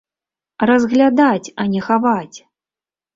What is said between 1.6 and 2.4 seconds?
а не хаваць!